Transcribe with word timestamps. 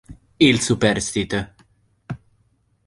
Il 0.39 0.59
superstite 0.59 1.53